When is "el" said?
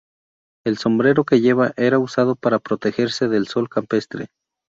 0.65-0.79